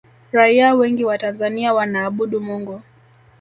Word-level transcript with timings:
raia 0.31 0.75
wengi 0.75 1.05
wa 1.05 1.17
tanzania 1.17 1.73
wanaabudu 1.73 2.41
mungu 2.41 2.81